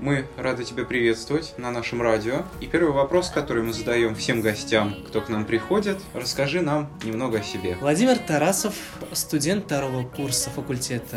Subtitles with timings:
[0.00, 2.42] Мы рады тебя приветствовать на нашем радио.
[2.60, 7.38] И первый вопрос, который мы задаем всем гостям, кто к нам приходит, расскажи нам немного
[7.38, 7.76] о себе.
[7.80, 8.74] Владимир Тарасов,
[9.12, 11.16] студент второго курса факультета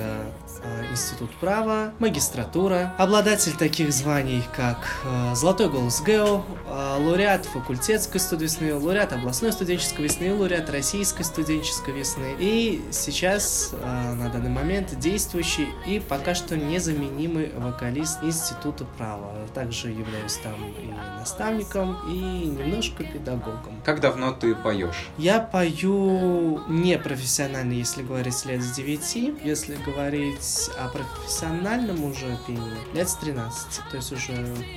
[0.63, 8.19] э, Институт права, магистратура, обладатель таких званий, как э, Золотой голос ГЭО, э, лауреат факультетской
[8.19, 12.35] студвесны, лауреат областной студенческой весны, лауреат российской студенческой весны.
[12.39, 19.33] И сейчас, на данный момент, действующий и пока что незаменимый вокалист Института права.
[19.53, 23.81] Также являюсь там и наставником, и немножко педагогом.
[23.83, 25.07] Как давно ты поешь?
[25.17, 29.43] Я пою не профессионально, если говорить лет с 9.
[29.43, 33.81] Если говорить о профессиональном уже пении, лет с 13.
[33.91, 34.35] То есть уже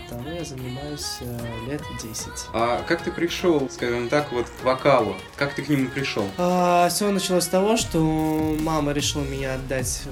[0.09, 2.29] того я занимаюсь э, лет 10.
[2.53, 5.17] А как ты пришел, скажем так, вот к вокалу?
[5.37, 6.27] Как ты к нему пришел?
[6.39, 10.03] А, все началось с того, что мама решила меня отдать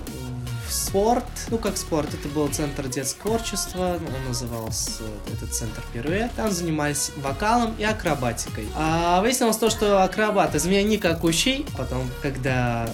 [0.71, 1.25] спорт.
[1.51, 5.03] Ну, как спорт, это был центр детского творчества, он назывался
[5.33, 6.33] этот центр Пируэт.
[6.35, 8.67] Там занимались вокалом и акробатикой.
[8.75, 11.67] А выяснилось то, что акробат из меня никакущий.
[11.77, 12.89] Потом, когда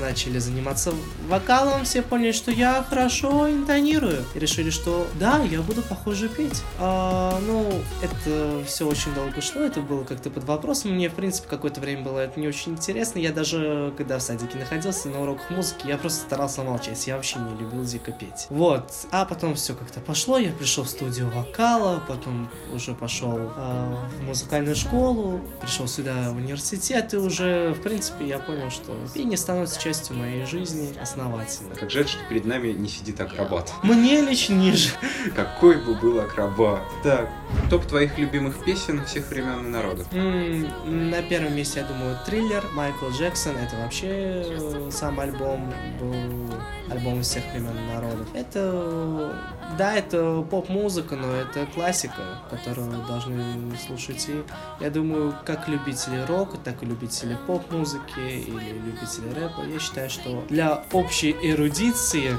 [0.00, 0.92] начали заниматься
[1.28, 4.24] вокалом, все поняли, что я хорошо интонирую.
[4.34, 6.62] И решили, что да, я буду похоже петь.
[6.78, 7.70] А, ну,
[8.02, 10.92] это все очень долго шло, это было как-то под вопросом.
[10.92, 13.18] Мне, в принципе, какое-то время было это не очень интересно.
[13.18, 17.06] Я даже, когда в садике находился на уроках музыки, я просто старался молчать.
[17.06, 18.46] Я вообще не любил дико петь.
[18.50, 18.90] Вот.
[19.10, 20.38] А потом все как-то пошло.
[20.38, 26.36] Я пришел в студию вокала, потом уже пошел э, в музыкальную школу, пришел сюда в
[26.36, 31.74] университет, и уже, в принципе, я понял, что пение становится становится частью моей жизни основательно.
[31.74, 33.72] Как жаль, что перед нами не сидит акробат.
[33.82, 34.90] Мне лишь ниже.
[35.34, 36.82] Какой бы был акробат.
[37.02, 37.28] Так,
[37.70, 40.06] топ твоих любимых песен всех времен и народов.
[40.12, 43.56] на первом месте, я думаю, триллер Майкл Джексон.
[43.56, 46.52] Это вообще э, сам альбом был
[46.90, 48.26] альбом всех времен и народов.
[48.34, 49.36] Это,
[49.78, 54.44] да, это поп-музыка, но это классика, которую должны слушать и,
[54.80, 59.61] я думаю, как любители рока, так и любители поп-музыки или любители рэпа.
[59.70, 62.36] Я считаю, что для общей эрудиции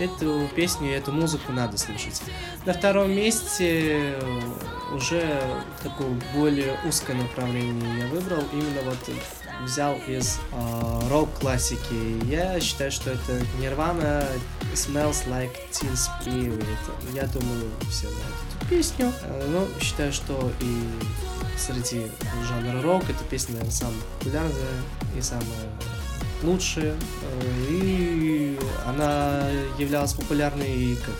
[0.00, 2.20] эту песню и эту музыку надо слушать.
[2.66, 4.16] На втором месте
[4.92, 5.40] уже
[5.82, 8.98] такое более узкое направление я выбрал, именно вот
[9.64, 12.24] взял из э, рок-классики.
[12.24, 14.26] Я считаю, что это Nirvana
[14.74, 16.76] Smells Like Teen Spirit.
[17.14, 19.12] Я думаю, все знают эту песню.
[19.22, 20.82] Э, ну, считаю, что и
[21.56, 22.10] среди
[22.48, 24.82] жанра рок эта песня, самая популярная
[25.16, 25.70] и самая
[26.42, 26.94] лучшая.
[26.94, 29.48] Э, и она
[29.78, 31.14] являлась популярной как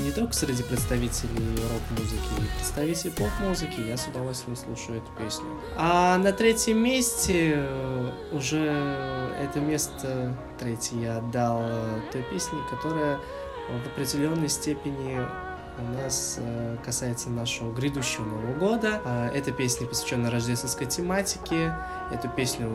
[0.00, 5.46] не только среди представителей рок-музыки, и представителей поп-музыки, я с удовольствием слушаю эту песню.
[5.76, 8.58] А на третьем месте э, уже
[9.40, 13.18] это место третье я отдал э, той песне, которая
[13.68, 15.18] в определенной степени
[15.78, 19.00] у нас э, касается нашего грядущего Нового года.
[19.04, 21.74] А, эта песня посвящена рождественской тематике.
[22.12, 22.70] Эту песню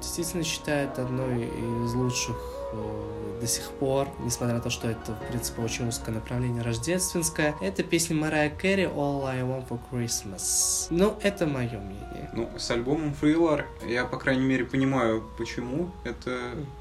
[0.00, 2.36] действительно считают одной из лучших
[2.72, 7.54] э, до сих пор, несмотря на то, что это, в принципе, очень узкое направление рождественское.
[7.60, 10.86] Это песня Марая Кэрри «All I Want for Christmas».
[10.90, 12.30] Ну, это мое мнение.
[12.32, 15.90] Ну, с альбомом Thriller я, по крайней мере, понимаю, почему.
[16.04, 16.38] Это,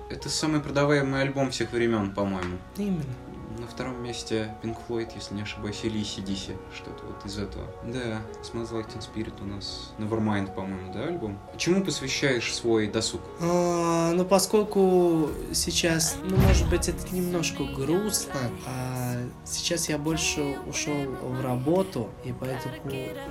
[0.10, 2.58] это самый продаваемый альбом всех времен, по-моему.
[2.78, 3.31] Именно.
[3.82, 7.66] Втором месте Pink Floyd, если не ошибаюсь, или ACDC, что-то вот из этого.
[7.84, 11.40] Да, Smells Like Teen Spirit у нас Nevermind, по-моему, да, альбом?
[11.58, 13.22] Чему посвящаешь свой досуг?
[13.40, 19.11] А, ну, поскольку сейчас, ну, может быть, это немножко грустно, а
[19.46, 22.74] сейчас я больше ушел в работу, и поэтому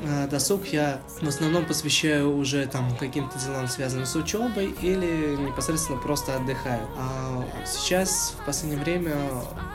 [0.06, 5.98] а, досуг я в основном посвящаю уже там каким-то делам, связанным с учебой, или непосредственно
[5.98, 6.86] просто отдыхаю.
[6.96, 9.14] А сейчас, в последнее время,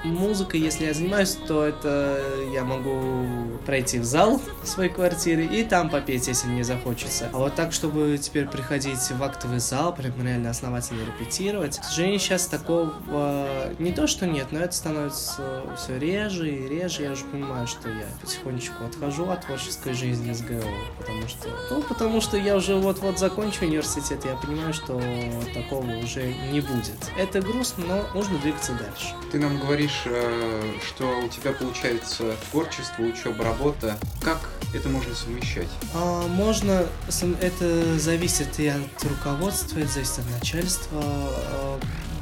[0.04, 2.20] музыкой, если я занимаюсь, то это
[2.54, 7.30] я могу пройти в зал в своей квартире и там попеть, если мне захочется.
[7.34, 12.20] А вот так, чтобы теперь приходить в актовый зал, прям реально основательно репетировать, к сожалению,
[12.20, 12.94] сейчас такого
[13.80, 17.04] не то, что нет, но это становится все реже и реже.
[17.04, 20.64] Я уже понимаю, что я потихонечку отхожу от творческой жизни с ГО,
[20.98, 25.02] потому что, ну, потому что я уже вот-вот закончу университет, я понимаю, что
[25.54, 26.98] такого уже не будет.
[27.18, 29.14] Это грустно, но нужно двигаться дальше.
[29.32, 33.98] Ты нам говоришь э, что у тебя получается творчество, учеба, работа.
[34.22, 34.40] Как
[34.74, 35.68] это можно совмещать?
[35.94, 36.86] А, можно,
[37.42, 41.04] это зависит и от руководства, это зависит от начальства.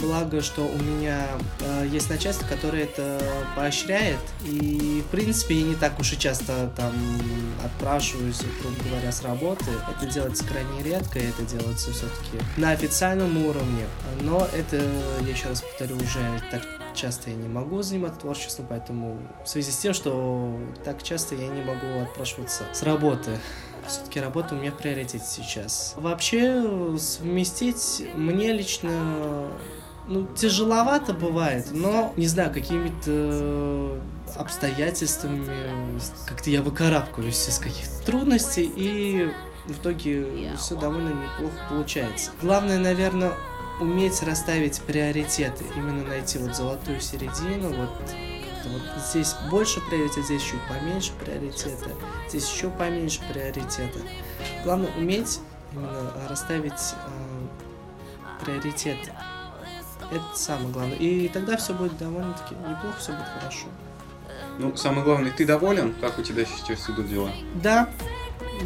[0.03, 1.25] Благо, что у меня
[1.61, 3.21] э, есть начальство, которое это
[3.55, 4.19] поощряет.
[4.43, 6.93] И, в принципе, я не так уж и часто там
[7.63, 9.65] отпрашиваюсь, грубо говоря, с работы.
[9.89, 13.85] Это делается крайне редко, и это делается все-таки на официальном уровне.
[14.21, 14.83] Но это,
[15.21, 16.19] я еще раз повторю, уже
[16.51, 16.63] так
[16.93, 21.47] часто я не могу заниматься творчеством, поэтому в связи с тем, что так часто я
[21.47, 23.39] не могу отпрашиваться с работы.
[23.87, 25.93] Все-таки работа у меня в приоритете сейчас.
[25.97, 29.49] Вообще, совместить мне лично
[30.07, 33.99] ну, тяжеловато бывает, но, не знаю, какими-то
[34.35, 35.47] обстоятельствами
[36.25, 39.31] как-то я выкарабкиваюсь из каких-то трудностей, и
[39.65, 42.31] в итоге все довольно неплохо получается.
[42.41, 43.33] Главное, наверное,
[43.79, 47.89] уметь расставить приоритеты, именно найти вот золотую середину, вот
[48.65, 51.89] вот здесь больше приоритета, здесь чуть поменьше приоритета,
[52.29, 53.99] здесь еще поменьше приоритета.
[54.63, 55.39] Главное уметь
[55.73, 59.11] именно расставить э, приоритеты.
[60.11, 60.97] Это самое главное.
[60.97, 63.67] И тогда все будет довольно-таки неплохо, все будет хорошо.
[64.59, 67.31] Ну, самое главное, ты доволен, как у тебя сейчас идут дела?
[67.61, 67.89] Да,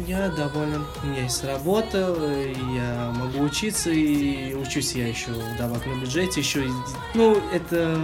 [0.06, 0.84] я доволен.
[1.02, 2.16] У меня есть работа,
[2.74, 6.64] я могу учиться, и учусь я еще вдобавок на бюджете, еще
[7.14, 7.98] Ну, это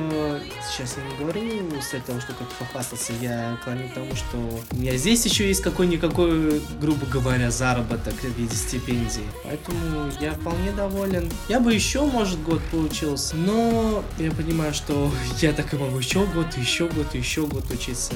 [0.68, 4.36] сейчас я не говорю с этого, что как похвастаться, я клоню к тому, что
[4.72, 9.28] у меня здесь еще есть какой-никакой, грубо говоря, заработок в виде стипендии.
[9.44, 11.30] Поэтому я вполне доволен.
[11.48, 15.10] Я бы еще, может, год поучился, но я понимаю, что
[15.40, 18.14] я так и могу еще год, еще год, еще год учиться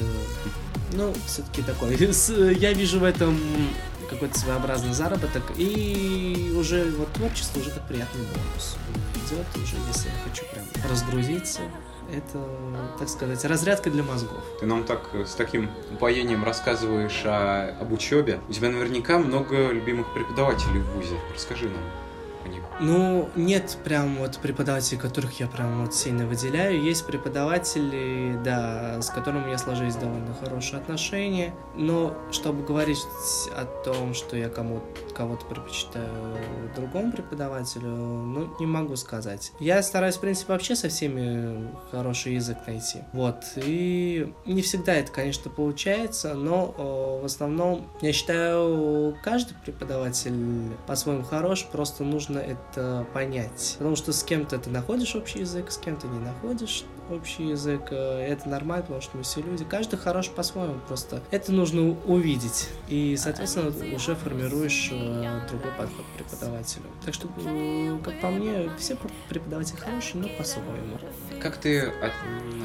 [0.93, 1.97] ну, все-таки такой.
[2.55, 3.39] Я вижу в этом
[4.09, 8.77] какой-то своеобразный заработок, и уже вот творчество уже как приятный бонус
[9.15, 11.61] идет, уже если я хочу прям разгрузиться,
[12.11, 12.43] это,
[12.99, 14.43] так сказать, разрядка для мозгов.
[14.61, 18.41] Ты нам так с таким упоением рассказываешь о, об учебе.
[18.49, 21.17] У тебя наверняка много любимых преподавателей в ВУЗе.
[21.35, 21.83] Расскажи нам
[22.49, 22.63] о них.
[22.81, 26.83] Ну, нет прям вот преподавателей, которых я прям вот сильно выделяю.
[26.83, 31.55] Есть преподаватели, да, с которыми меня сложились довольно хорошие отношения.
[31.77, 32.99] Но чтобы говорить
[33.57, 34.83] о том, что я кому
[35.15, 36.37] кого-то предпочитаю
[36.77, 39.53] другому преподавателю, ну, не могу сказать.
[39.61, 43.01] Я стараюсь, в принципе, вообще со всеми хороший язык найти.
[43.13, 43.37] Вот.
[43.57, 51.25] И не всегда это, конечно, получается, но о, в основном, я считаю, каждый преподаватель по-своему
[51.25, 53.77] хорош, просто нужно это понять.
[53.79, 57.89] Потому что с кем-то ты находишь общий язык, с кем-то не находишь общий язык.
[57.91, 59.65] Э, это нормально, потому что мы все люди.
[59.65, 61.23] Каждый хорош по-своему просто.
[61.31, 62.69] Это нужно увидеть.
[62.89, 66.85] И, соответственно, уже формируешь э, другой подход к преподавателю.
[67.05, 67.29] Так что,
[68.05, 68.97] как по мне, все
[69.29, 70.99] преподаватели хорошие, но по-своему.
[71.41, 72.13] Как ты от,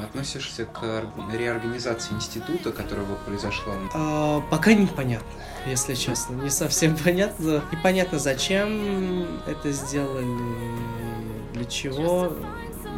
[0.04, 3.74] относишься к реорганизации института, которая вот произошла?
[3.92, 5.28] А, пока непонятно,
[5.66, 6.34] если честно.
[6.34, 7.62] Не совсем понятно.
[7.72, 10.26] Непонятно, зачем это сделали,
[11.52, 12.32] для чего.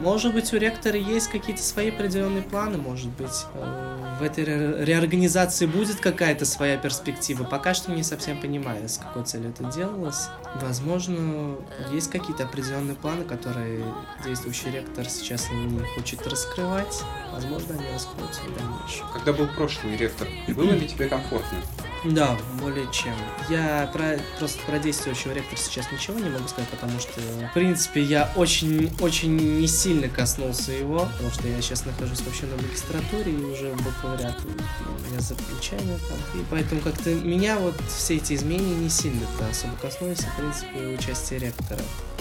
[0.01, 5.67] Может быть, у ректора есть какие-то свои определенные планы, может быть, э, в этой реорганизации
[5.67, 7.45] будет какая-то своя перспектива.
[7.45, 10.29] Пока что не совсем понимаю, с какой целью это делалось.
[10.61, 11.57] Возможно,
[11.93, 13.85] есть какие-то определенные планы, которые
[14.25, 17.03] действующий ректор сейчас не хочет раскрывать.
[17.33, 19.07] Возможно, они раскроются в дальнейшем.
[19.13, 21.59] Когда был прошлый ректор, было ли тебе комфортно?
[22.05, 23.15] Да, более чем.
[23.49, 28.03] Я про, просто про действующего ректора сейчас ничего не могу сказать, потому что, в принципе,
[28.03, 33.45] я очень-очень не сильно коснулся его, потому что я сейчас нахожусь вообще на магистратуре и
[33.45, 36.41] уже бакалавриат у меня за там.
[36.41, 41.41] И поэтому как-то меня вот все эти изменения не сильно-то особо коснулись, в принципе, участие
[41.41, 41.81] ректора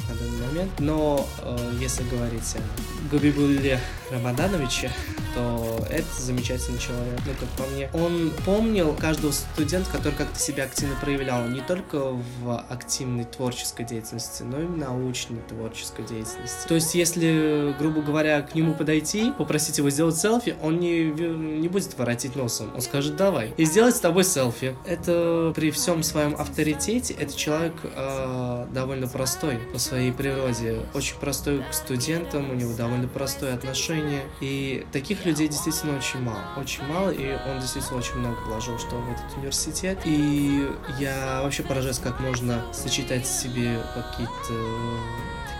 [0.10, 0.72] на данный момент.
[0.80, 3.80] Но э, если говорить о Габибулле
[4.12, 4.92] Рамадановиче,
[5.36, 7.20] то это замечательный человек.
[7.26, 12.00] Ну, как по мне, он помнил каждого студента, который как-то себя активно проявлял не только
[12.00, 16.68] в активной творческой деятельности, но и в научной творческой деятельности.
[16.68, 21.68] То есть, если, грубо говоря, к нему подойти, попросить его сделать селфи, он не, не
[21.68, 22.72] будет воротить носом.
[22.74, 23.54] Он скажет, давай.
[23.58, 24.76] И сделать с тобой селфи.
[24.86, 30.80] Это при всем своем авторитете, это человек э, довольно простой по своей природе.
[30.94, 34.22] Очень простой к студентам, у него довольно простое отношение.
[34.40, 36.44] И таких людей действительно очень мало.
[36.58, 40.00] Очень мало, и он действительно очень много вложил, что в этот университет.
[40.06, 44.54] И я вообще поражаюсь, как можно сочетать в себе какие-то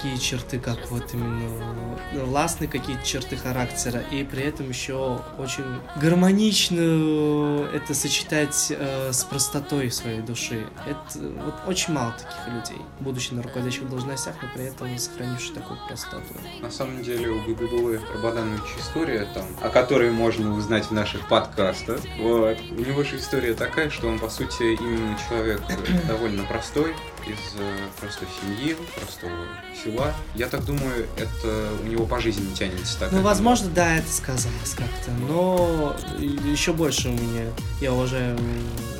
[0.06, 5.64] такие черты, как вот именно властные какие-то черты характера, и при этом еще очень
[5.96, 10.68] гармонично это сочетать э, с простотой своей души.
[10.86, 15.80] Это вот очень мало таких людей, будучи на руководящих должностях, но при этом сохранивших такую
[15.88, 16.34] простоту.
[16.62, 22.00] На самом деле у Габибулы Рабадановича история, там, о которой можно узнать в наших подкастах.
[22.20, 22.58] Вот.
[22.72, 25.62] У него же история такая, что он, по сути, именно человек
[26.08, 26.94] довольно простой,
[27.28, 29.46] из э, простой семьи, простого
[29.84, 30.14] села.
[30.36, 33.12] Я так думаю, это у него по жизни тянется так.
[33.12, 35.12] Ну, возможно, да, это сказалось как-то.
[35.28, 37.50] Но еще больше у меня
[37.82, 38.38] я уважаю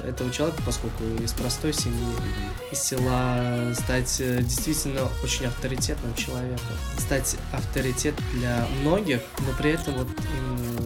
[0.04, 2.16] этого человека, поскольку из простой семьи,
[2.72, 6.66] из села, стать э, действительно очень авторитетным человеком.
[6.98, 10.85] Стать авторитет для многих, но при этом вот именно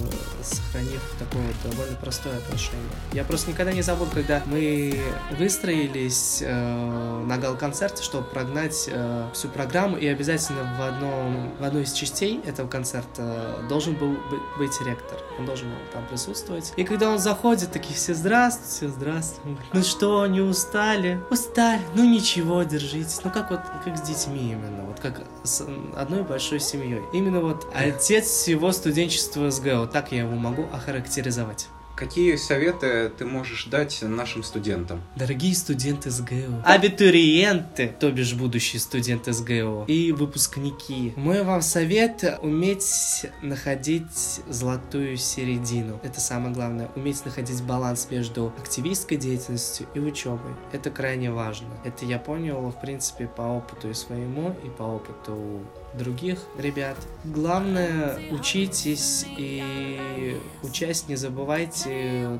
[0.89, 2.79] сохранив такое вот довольно простое отношение.
[3.13, 4.99] Я просто никогда не забуду, когда мы
[5.37, 11.83] выстроились э, на гал-концерте, чтобы прогнать э, всю программу, и обязательно в, одном, в одной
[11.83, 14.17] из частей этого концерта должен был
[14.57, 15.19] быть ректор.
[15.37, 16.73] Он должен был там присутствовать.
[16.75, 19.61] И когда он заходит, такие все здравствуйте, здравствуйте.
[19.73, 21.19] Ну что, не устали?
[21.29, 21.81] Устали.
[21.95, 23.21] Ну ничего, держитесь.
[23.23, 24.83] Ну как вот, как с детьми именно.
[24.85, 25.65] Вот как с
[25.95, 27.01] одной большой семьей.
[27.13, 29.87] Именно вот отец всего студенчества СГО.
[29.87, 31.69] Так я его могу охарактеризовать.
[31.99, 35.03] Какие советы ты можешь дать нашим студентам?
[35.17, 43.25] Дорогие студенты СГО, абитуриенты, то бишь будущие студенты СГО и выпускники, мой вам совет уметь
[43.41, 45.99] находить золотую середину.
[46.01, 50.53] Это самое главное, уметь находить баланс между активистской деятельностью и учебой.
[50.71, 51.67] Это крайне важно.
[51.83, 55.65] Это я понял, в принципе, по опыту и своему, и по опыту
[55.95, 56.95] других ребят.
[57.25, 61.88] Главное, учитесь и учась не забывайте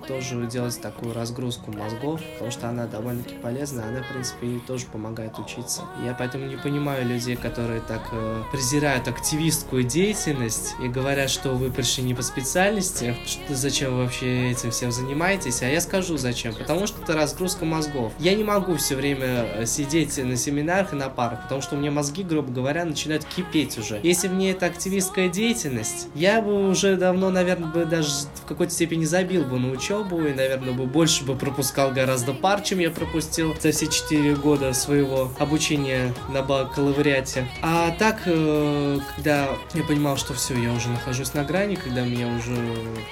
[0.08, 4.86] тоже делать такую разгрузку мозгов, потому что она довольно-таки полезна, она, в принципе, и тоже
[4.86, 5.84] помогает учиться.
[6.04, 11.72] Я поэтому не понимаю людей, которые так э, презирают активистскую деятельность и говорят, что вы
[11.72, 16.54] пришли не по специальности, что зачем вы вообще этим всем занимаетесь, а я скажу зачем,
[16.54, 18.14] потому что это разгрузка мозгов.
[18.20, 21.80] Я не могу все время э, сидеть на семинарах и на парах, потому что у
[21.80, 24.00] меня мозги, грубо говоря, начинают кипеть уже.
[24.04, 28.74] Если бы не эта активистская деятельность, я бы уже давно, наверное, бы даже в какой-то
[28.74, 32.92] степени забил бы на учебу и, наверное, бы больше бы пропускал гораздо пар, чем я
[32.92, 37.48] пропустил за все четыре года своего обучения на бакалавриате.
[37.62, 42.28] А так, э, когда я понимал, что все, я уже нахожусь на грани, когда меня
[42.28, 42.56] уже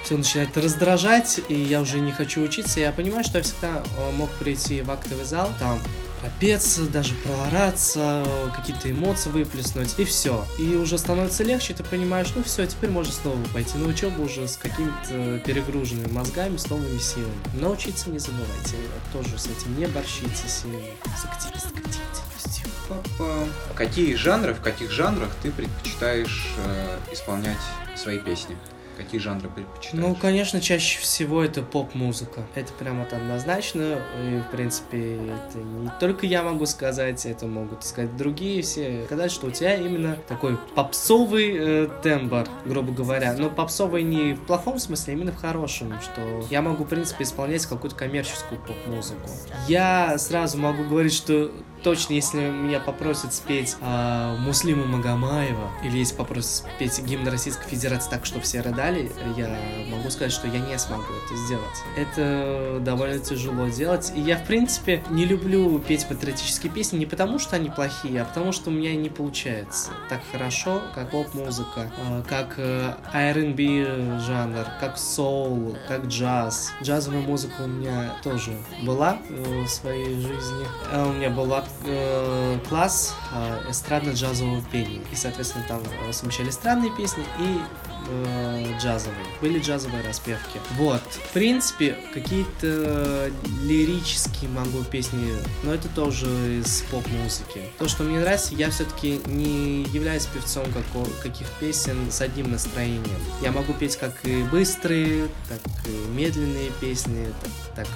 [0.04, 4.10] все начинает раздражать, и я уже не хочу учиться, я понимаю, что я всегда э,
[4.16, 5.78] мог прийти в актовый зал, там
[6.20, 10.46] пропеться, даже проораться, какие-то эмоции выплеснуть, и все.
[10.58, 14.46] И уже становится легче, ты понимаешь, ну все, теперь можно снова пойти на учебу уже
[14.48, 17.34] с какими-то перегруженными мозгами, с новыми силами.
[17.54, 18.76] Научиться не забывайте,
[19.12, 22.68] тоже с этим не борщитесь и с активистской деятельностью.
[22.88, 23.46] Папа.
[23.74, 27.58] Какие жанры, в каких жанрах ты предпочитаешь э, исполнять
[27.96, 28.56] свои песни?
[28.98, 30.04] Какие жанры предпочитаешь?
[30.04, 32.44] Ну, конечно, чаще всего это поп-музыка.
[32.56, 34.00] Это прямо вот однозначно.
[34.22, 39.04] И, в принципе, это не только я могу сказать, это могут сказать другие все.
[39.06, 43.34] Сказать, что у тебя именно такой попсовый э, тембр, грубо говоря.
[43.38, 45.94] Но попсовый не в плохом смысле, а именно в хорошем.
[46.02, 49.30] Что я могу, в принципе, исполнять какую-то коммерческую поп-музыку.
[49.68, 56.14] Я сразу могу говорить, что точно, если меня попросят спеть э, Муслима Магомаева, или если
[56.14, 59.48] попросят спеть гимн Российской Федерации так, что все рыдали, я
[59.90, 61.64] могу сказать, что я не смогу это сделать.
[61.96, 64.12] Это довольно тяжело делать.
[64.14, 68.24] И я, в принципе, не люблю петь патриотические песни не потому, что они плохие, а
[68.24, 74.66] потому, что у меня не получается так хорошо, как поп-музыка, э, как э, R&B жанр,
[74.80, 76.72] как соул, как джаз.
[76.82, 80.66] Джазовая музыка у меня тоже была э, в своей жизни.
[80.92, 85.00] У меня была э, класс э, эстрадно-джазового пения.
[85.12, 87.60] И, соответственно, там э, совмещали странные песни и
[88.08, 89.26] э, джазовые.
[89.40, 90.60] Были джазовые распевки.
[90.72, 91.02] Вот.
[91.02, 93.30] В принципе, какие-то
[93.62, 96.26] лирические могу песни, но это тоже
[96.60, 97.62] из поп-музыки.
[97.78, 103.20] То, что мне нравится, я все-таки не являюсь певцом какого, каких песен с одним настроением.
[103.42, 107.26] Я могу петь как и быстрые, так и медленные песни,
[107.74, 107.88] так, так,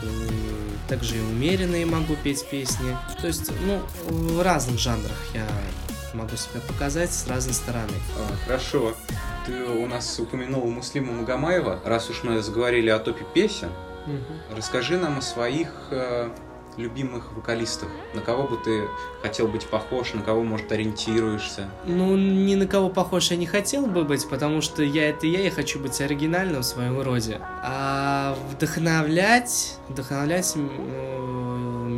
[0.89, 2.97] также и умеренные могу петь песни.
[3.21, 5.47] То есть, ну, в разных жанрах я
[6.15, 7.93] могу себя показать с разной стороны.
[8.17, 8.95] А, хорошо.
[9.47, 11.81] Ты у нас упомянул Муслима Магомаева.
[11.85, 13.71] Раз уж мы заговорили о топе песен,
[14.07, 14.57] угу.
[14.57, 16.31] расскажи нам о своих э,
[16.77, 17.89] любимых вокалистах.
[18.15, 18.89] На кого бы ты
[19.21, 21.69] хотел быть похож, на кого, может, ориентируешься?
[21.85, 25.41] Ну, ни на кого похож я не хотел бы быть, потому что я это я,
[25.41, 27.41] я хочу быть оригинальным в своем роде.
[27.65, 30.55] А вдохновлять, вдохновлять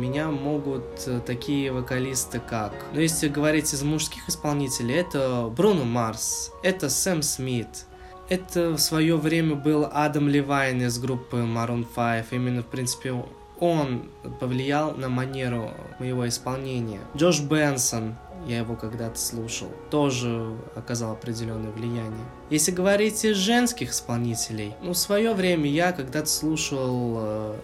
[0.05, 2.73] меня могут э, такие вокалисты как...
[2.93, 7.85] Ну, если говорить из мужских исполнителей, это Бруно Марс, это Сэм Смит,
[8.29, 12.27] это в свое время был Адам Левайн из группы Maroon 5.
[12.31, 13.23] Именно, в принципе,
[13.59, 14.09] он
[14.39, 16.99] повлиял на манеру моего исполнения.
[17.15, 18.15] Джош Бенсон,
[18.47, 22.25] я его когда-то слушал, тоже оказал определенное влияние.
[22.49, 27.55] Если говорить из женских исполнителей, ну, в свое время я когда-то слушал э,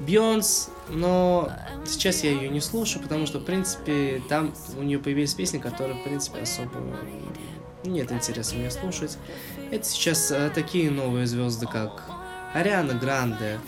[0.89, 1.51] но
[1.85, 5.99] сейчас я ее не слушаю, потому что, в принципе, там у нее появились песни, которые,
[5.99, 6.71] в принципе, особо
[7.83, 9.17] нет интереса мне слушать.
[9.71, 12.03] Это сейчас э, такие новые звезды, как
[12.53, 13.59] Ариана Гранде,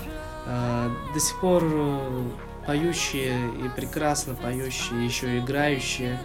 [0.45, 2.23] до сих пор э,
[2.65, 3.35] поющие
[3.65, 6.19] и прекрасно поющие, еще играющие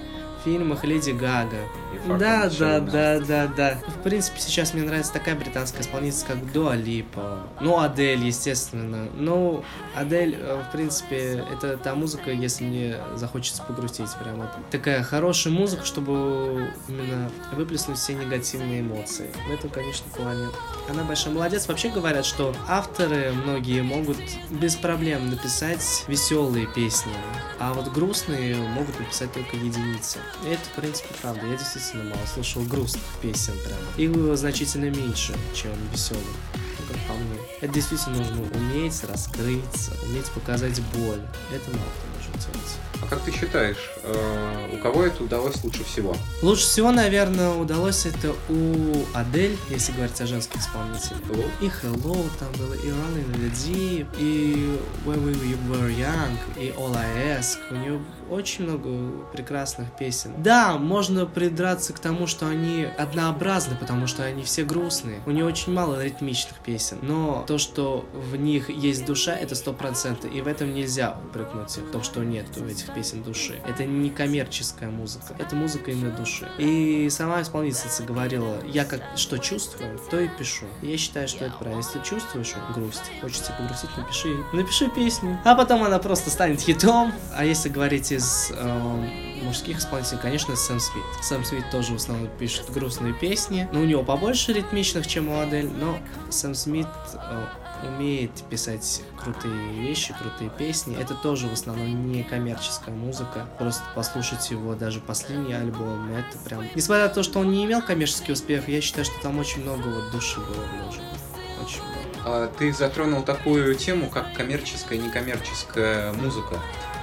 [0.49, 1.69] фильмах Леди Гага.
[2.07, 3.79] Да, да, да, да, да.
[3.87, 7.41] В принципе, сейчас мне нравится такая британская исполнительница, как Дуа Липа.
[7.61, 9.09] Ну, Адель, естественно.
[9.15, 9.63] Ну,
[9.95, 14.11] Адель, э, в принципе, это та музыка, если мне захочется погрустить.
[14.23, 14.49] Прям вот.
[14.71, 19.31] Такая хорошая музыка, чтобы именно выплеснуть все негативные эмоции.
[19.49, 20.47] В этом, конечно, плане.
[20.89, 21.69] Она большая молодец.
[21.69, 24.19] Вообще говорят, что авторы многие могут
[24.51, 27.13] без проблем написать веселые песни,
[27.59, 30.19] а вот грустные могут написать только единицы.
[30.45, 31.47] Это, в принципе, правда.
[31.47, 33.83] Я действительно мало слышал грустных песен прямо.
[33.97, 36.23] Их значительно меньше, чем веселых,
[36.89, 37.39] как по мне.
[37.61, 41.21] Это действительно нужно уметь раскрыться, уметь показать боль.
[41.53, 42.77] Это мало кто может делать.
[43.01, 46.17] А как ты считаешь, э, у кого это удалось лучше всего?
[46.43, 51.21] Лучше всего, наверное, удалось это у Адель, если говорить о женских исполнителях.
[51.29, 51.45] Hello?
[51.61, 56.71] И Hello там было, и Running in the Deep, и When We Were Young, и
[56.77, 57.59] All I Ask.
[57.71, 58.01] У нее
[58.31, 60.33] очень много прекрасных песен.
[60.39, 65.21] Да, можно придраться к тому, что они однообразны, потому что они все грустные.
[65.27, 69.73] У нее очень мало ритмичных песен, но то, что в них есть душа, это сто
[69.73, 73.61] процентов, и в этом нельзя упрекнуть в том, что нет в этих песен души.
[73.67, 76.49] Это не коммерческая музыка, это музыка именно души.
[76.59, 80.67] И сама исполнительница говорила, я как что чувствую, то и пишу.
[80.83, 81.83] Я считаю, что это правильно.
[81.83, 85.39] Если чувствуешь грусть, хочется погрустить, напиши, напиши песню.
[85.45, 87.13] А потом она просто станет хитом.
[87.35, 89.09] А если говорить из э,
[89.43, 91.05] мужских исполнителей, конечно, Сэм Смит.
[91.23, 95.41] Сэм Смит тоже в основном пишет грустные песни, но у него побольше ритмичных, чем у
[95.41, 95.99] Адель, но
[96.31, 97.45] Сэм Смит э,
[97.83, 100.97] умеет писать крутые вещи, крутые песни.
[100.99, 103.49] Это тоже в основном не коммерческая музыка.
[103.59, 106.65] Просто послушать его даже последний альбом, это прям...
[106.75, 109.89] Несмотря на то, что он не имел коммерческий успех, я считаю, что там очень много
[109.89, 111.09] вот души было вложено.
[111.63, 111.99] Очень много.
[112.25, 116.61] А ты затронул такую тему, как коммерческая и некоммерческая музыка.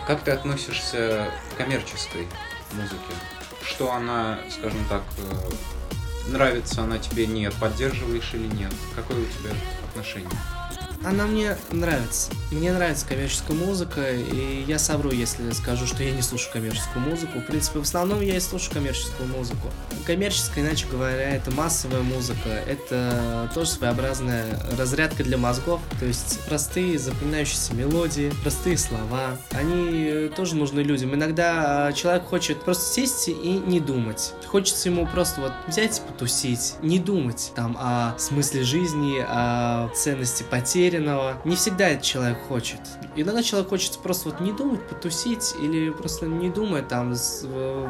[0.08, 2.28] Как ты относишься к коммерческой
[2.74, 3.14] музыке?
[3.64, 8.72] Что она, скажем так, э, нравится она тебе, нет, поддерживаешь или нет?
[8.96, 9.52] Какое у тебя
[9.90, 10.30] отношение?
[11.04, 12.32] Она мне нравится.
[12.52, 17.40] Мне нравится коммерческая музыка, и я совру, если скажу, что я не слушаю коммерческую музыку.
[17.40, 19.70] В принципе, в основном я и слушаю коммерческую музыку.
[20.06, 24.46] Коммерческая, иначе говоря, это массовая музыка, это тоже своеобразная
[24.78, 31.16] разрядка для мозгов, то есть простые запоминающиеся мелодии, простые слова, они тоже нужны людям.
[31.16, 33.32] Иногда человек хочет просто сесть и
[33.66, 34.34] не думать.
[34.46, 40.44] Хочется ему просто вот взять и потусить, не думать там о смысле жизни, о ценности
[40.44, 41.38] потери, уверенного.
[41.46, 42.80] Не всегда этот человек хочет.
[43.16, 47.46] Иногда человек хочет просто вот не думать, потусить, или просто не думать, там, с,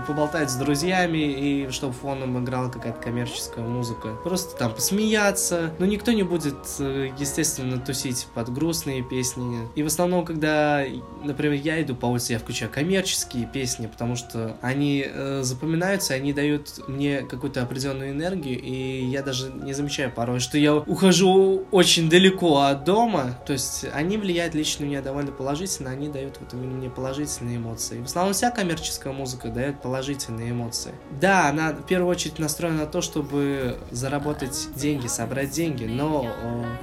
[0.08, 4.16] поболтать с друзьями, и чтобы фоном играла какая-то коммерческая музыка.
[4.24, 5.74] Просто там посмеяться.
[5.80, 9.68] Но никто не будет, э, естественно, тусить под грустные песни.
[9.76, 10.84] И в основном, когда,
[11.24, 16.34] например, я иду по улице, я включаю коммерческие песни, потому что они э, запоминаются, они
[16.34, 22.10] дают мне какую-то определенную энергию, и я даже не замечаю порой, что я ухожу очень
[22.10, 26.54] далеко от дома, то есть они влияют лично на меня довольно положительно, они дают вот
[26.54, 28.00] именно мне положительные эмоции.
[28.02, 30.94] В основном вся коммерческая музыка дает положительные эмоции.
[31.20, 36.32] Да, она в первую очередь настроена на то, чтобы заработать деньги, собрать деньги, но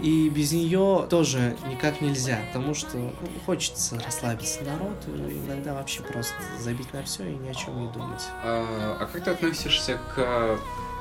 [0.01, 3.12] и без нее тоже никак нельзя, потому что ну,
[3.47, 8.23] хочется расслабиться народ, иногда вообще просто забить на все и ни о чем не думать.
[8.43, 10.59] А, а как ты относишься к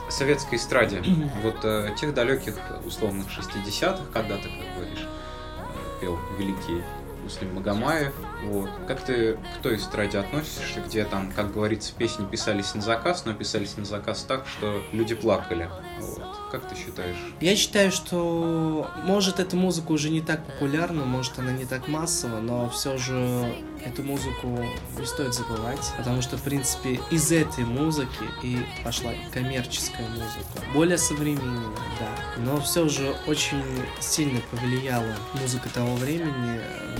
[0.09, 1.03] советской эстраде,
[1.41, 6.83] вот э, тех далеких условных 60-х, когда ты, как говоришь, э, пел великий
[7.23, 8.13] Муслим Магомаев.
[8.43, 8.69] Вот.
[8.87, 13.33] Как ты к той эстраде относишься, где там, как говорится, песни писались на заказ, но
[13.33, 15.69] писались на заказ так, что люди плакали?
[15.99, 16.23] Вот.
[16.51, 17.15] Как ты считаешь?
[17.39, 22.39] Я считаю, что может эта музыка уже не так популярна, может она не так массова,
[22.39, 23.53] но все же
[23.85, 24.65] эту музыку
[24.99, 30.65] не стоит забывать, потому что, в принципе, из этой музыки и пошла коммерческая музыка.
[30.73, 33.63] Более современная, да, но все же очень
[33.99, 36.97] сильно повлияла музыка того времени э,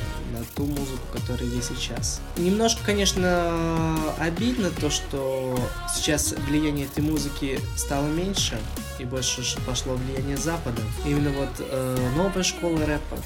[0.56, 2.22] ту музыку, которая есть сейчас.
[2.38, 5.60] Немножко, конечно, обидно то, что
[5.94, 8.58] сейчас влияние этой музыки стало меньше,
[9.00, 10.82] и больше пошло влияние Запада.
[11.06, 13.18] Именно вот э, новая школа рэпа,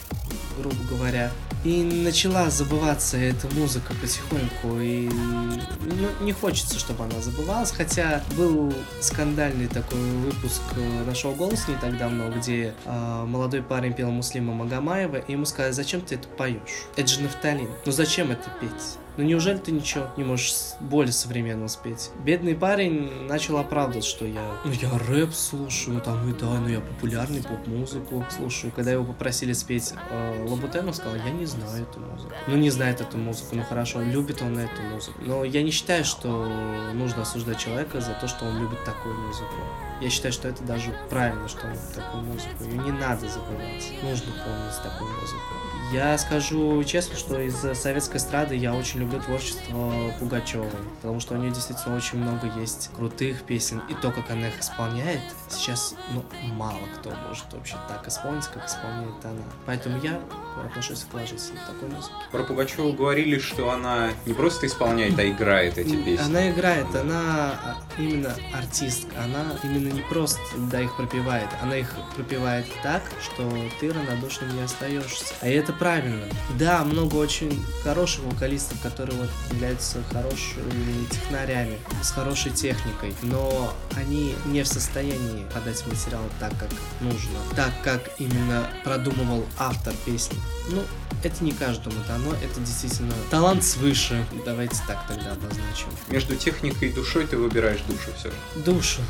[0.58, 1.32] грубо говоря,
[1.66, 8.72] И начала забываться эта музыка потихоньку, и ну, не хочется, чтобы она забывалась, хотя был
[9.02, 10.62] скандальный такой выпуск
[11.08, 15.72] нашего «Голос» не так давно, где э, молодой парень пел Муслима Магомаева, и ему сказали,
[15.72, 16.86] зачем ты это поешь?
[16.98, 17.70] Это же нафталин.
[17.84, 19.00] Ну зачем это петь?
[19.18, 22.12] Ну неужели ты ничего не можешь более современно спеть?
[22.24, 26.82] Бедный парень начал оправдывать, что я, ну я рэп слушаю, там и да, ну я
[26.82, 28.74] популярный поп-музыку слушаю.
[28.76, 32.34] Когда его попросили спеть э, Лабутен, он сказал, я не знаю эту музыку.
[32.48, 35.18] Ну не знает эту музыку, ну хорошо, любит он эту музыку.
[35.26, 36.46] Но я не считаю, что
[36.94, 39.56] нужно осуждать человека за то, что он любит такую музыку.
[40.02, 42.64] Я считаю, что это даже правильно, что он любит такую музыку.
[42.66, 43.94] Ее не надо забывать.
[44.04, 45.75] Нужно помнить такую музыку.
[45.92, 50.70] Я скажу честно, что из советской эстрады я очень люблю творчество Пугачевой,
[51.02, 54.60] потому что у нее действительно очень много есть крутых песен, и то, как она их
[54.60, 59.44] исполняет, сейчас, ну, мало кто может вообще так исполнить, как исполняет она.
[59.66, 60.20] Поэтому я
[60.66, 62.14] отношусь к к такой музыке.
[62.32, 66.26] Про Пугачеву говорили, что она не просто исполняет, а играет эти песни.
[66.26, 71.94] Она играет, она а, именно артистка, она именно не просто, да, их пропевает, она их
[72.16, 75.36] пропевает так, что ты равнодушным не остаешься.
[75.42, 76.26] А это правильно.
[76.58, 84.36] Да, много очень хороших вокалистов, которые вот являются хорошими технарями, с хорошей техникой, но они
[84.46, 86.70] не в состоянии подать материал так, как
[87.02, 90.38] нужно, так, как именно продумывал автор песни.
[90.70, 90.82] Ну,
[91.24, 94.26] это не каждому дано, это действительно талант свыше.
[94.46, 95.88] Давайте так тогда обозначим.
[96.10, 98.64] Между техникой и душой ты выбираешь душу все же.
[98.64, 99.02] Душу,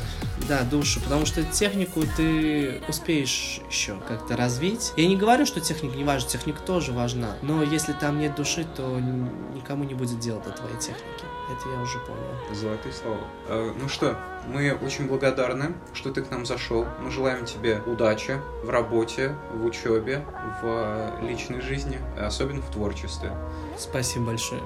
[0.48, 4.92] да, душу, потому что технику ты успеешь еще как-то развить.
[4.96, 8.66] Я не говорю, что техника не важна, техника тоже важна, но если там нет души,
[8.76, 8.98] то
[9.54, 11.24] никому не будет дела до твоей техники.
[11.48, 12.54] Это я уже понял.
[12.54, 13.20] Золотые слова.
[13.48, 16.86] Э, ну что, мы очень благодарны, что ты к нам зашел.
[17.00, 20.24] Мы желаем тебе удачи в работе, в учебе,
[20.60, 23.32] в личной жизни, особенно в творчестве.
[23.78, 24.62] Спасибо большое.